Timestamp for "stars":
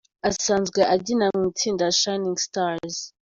2.45-2.97